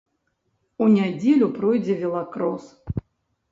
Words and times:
У 0.85 0.87
нядзелю 0.93 1.51
пройдзе 1.59 1.99
велакрос. 2.01 2.63